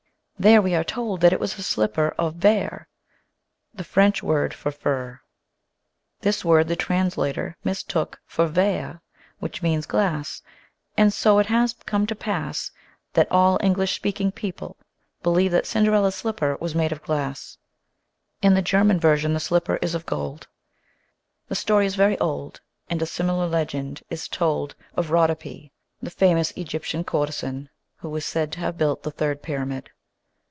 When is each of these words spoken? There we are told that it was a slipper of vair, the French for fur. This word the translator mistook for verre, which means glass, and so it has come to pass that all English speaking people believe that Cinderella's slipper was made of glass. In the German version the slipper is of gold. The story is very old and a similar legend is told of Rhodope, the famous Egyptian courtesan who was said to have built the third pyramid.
There 0.41 0.59
we 0.63 0.73
are 0.73 0.83
told 0.83 1.21
that 1.21 1.33
it 1.33 1.39
was 1.39 1.59
a 1.59 1.61
slipper 1.61 2.15
of 2.17 2.33
vair, 2.33 2.87
the 3.75 3.83
French 3.83 4.21
for 4.21 4.49
fur. 4.71 5.21
This 6.21 6.43
word 6.43 6.67
the 6.67 6.75
translator 6.75 7.55
mistook 7.63 8.19
for 8.25 8.47
verre, 8.47 9.01
which 9.37 9.61
means 9.61 9.85
glass, 9.85 10.41
and 10.97 11.13
so 11.13 11.37
it 11.37 11.45
has 11.45 11.75
come 11.85 12.07
to 12.07 12.15
pass 12.15 12.71
that 13.13 13.31
all 13.31 13.59
English 13.61 13.95
speaking 13.95 14.31
people 14.31 14.77
believe 15.21 15.51
that 15.51 15.67
Cinderella's 15.67 16.15
slipper 16.15 16.57
was 16.59 16.73
made 16.73 16.91
of 16.91 17.03
glass. 17.03 17.59
In 18.41 18.55
the 18.55 18.63
German 18.63 18.99
version 18.99 19.35
the 19.35 19.39
slipper 19.39 19.75
is 19.79 19.93
of 19.93 20.07
gold. 20.07 20.47
The 21.49 21.53
story 21.55 21.85
is 21.85 21.93
very 21.93 22.17
old 22.17 22.61
and 22.89 22.99
a 22.99 23.05
similar 23.05 23.45
legend 23.45 24.01
is 24.09 24.27
told 24.27 24.73
of 24.95 25.11
Rhodope, 25.11 25.69
the 26.01 26.09
famous 26.09 26.49
Egyptian 26.55 27.03
courtesan 27.03 27.69
who 27.97 28.09
was 28.09 28.25
said 28.25 28.51
to 28.53 28.59
have 28.61 28.75
built 28.79 29.03
the 29.03 29.11
third 29.11 29.43
pyramid. 29.43 29.91